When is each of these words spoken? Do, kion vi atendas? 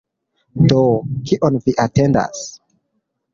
Do, 0.71 0.79
kion 1.31 1.59
vi 1.67 1.77
atendas? 1.85 2.43